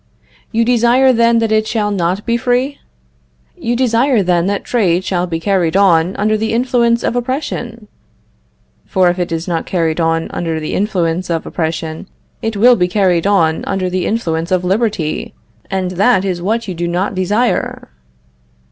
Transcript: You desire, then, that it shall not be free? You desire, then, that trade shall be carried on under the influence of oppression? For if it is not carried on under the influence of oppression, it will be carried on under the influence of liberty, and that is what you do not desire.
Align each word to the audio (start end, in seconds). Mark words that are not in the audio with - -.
You 0.51 0.65
desire, 0.65 1.13
then, 1.13 1.37
that 1.37 1.51
it 1.51 1.67
shall 1.67 1.91
not 1.91 2.25
be 2.25 2.35
free? 2.35 2.79
You 3.55 3.75
desire, 3.75 4.23
then, 4.23 4.47
that 4.47 4.63
trade 4.63 5.03
shall 5.03 5.27
be 5.27 5.39
carried 5.39 5.77
on 5.77 6.15
under 6.15 6.35
the 6.37 6.53
influence 6.53 7.03
of 7.03 7.15
oppression? 7.15 7.87
For 8.87 9.09
if 9.11 9.19
it 9.19 9.31
is 9.31 9.47
not 9.47 9.67
carried 9.67 9.99
on 10.01 10.27
under 10.31 10.59
the 10.59 10.73
influence 10.73 11.29
of 11.29 11.45
oppression, 11.45 12.07
it 12.41 12.57
will 12.57 12.75
be 12.75 12.87
carried 12.87 13.27
on 13.27 13.63
under 13.65 13.91
the 13.91 14.07
influence 14.07 14.49
of 14.49 14.63
liberty, 14.63 15.35
and 15.69 15.91
that 15.91 16.25
is 16.25 16.41
what 16.41 16.67
you 16.67 16.73
do 16.73 16.87
not 16.87 17.13
desire. 17.13 17.89